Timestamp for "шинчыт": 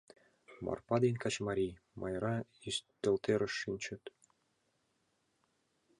3.61-4.03